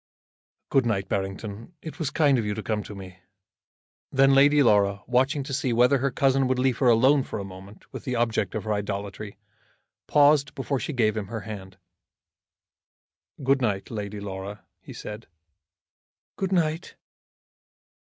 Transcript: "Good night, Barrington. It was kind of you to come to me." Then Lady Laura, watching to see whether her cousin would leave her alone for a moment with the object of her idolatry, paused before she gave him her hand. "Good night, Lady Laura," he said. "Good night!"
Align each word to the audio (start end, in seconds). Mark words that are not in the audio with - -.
"Good 0.69 0.87
night, 0.87 1.07
Barrington. 1.07 1.75
It 1.83 1.99
was 1.99 2.09
kind 2.09 2.39
of 2.39 2.43
you 2.43 2.55
to 2.55 2.63
come 2.63 2.81
to 2.85 2.95
me." 2.95 3.19
Then 4.11 4.33
Lady 4.33 4.63
Laura, 4.63 5.03
watching 5.05 5.43
to 5.43 5.53
see 5.53 5.73
whether 5.73 5.99
her 5.99 6.09
cousin 6.09 6.47
would 6.47 6.57
leave 6.57 6.79
her 6.79 6.87
alone 6.87 7.21
for 7.21 7.37
a 7.37 7.43
moment 7.45 7.85
with 7.93 8.03
the 8.03 8.15
object 8.15 8.55
of 8.55 8.63
her 8.63 8.73
idolatry, 8.73 9.37
paused 10.07 10.55
before 10.55 10.79
she 10.79 10.91
gave 10.91 11.15
him 11.15 11.27
her 11.27 11.41
hand. 11.41 11.77
"Good 13.43 13.61
night, 13.61 13.91
Lady 13.91 14.19
Laura," 14.19 14.65
he 14.81 14.91
said. 14.91 15.27
"Good 16.35 16.51
night!" 16.51 16.95